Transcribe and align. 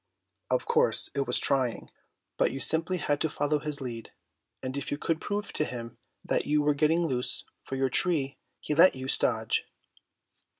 Of 0.49 0.65
course 0.65 1.11
it 1.13 1.27
was 1.27 1.37
trying, 1.37 1.91
but 2.37 2.51
you 2.51 2.59
simply 2.59 2.97
had 2.97 3.21
to 3.21 3.29
follow 3.29 3.59
his 3.59 3.81
lead, 3.81 4.11
and 4.63 4.75
if 4.75 4.89
you 4.89 4.97
could 4.97 5.21
prove 5.21 5.53
to 5.53 5.63
him 5.63 5.99
that 6.25 6.47
you 6.47 6.63
were 6.63 6.73
getting 6.73 7.05
loose 7.05 7.43
for 7.61 7.75
your 7.75 7.91
tree 7.91 8.39
he 8.59 8.73
let 8.73 8.95
you 8.95 9.07
stodge. 9.07 9.63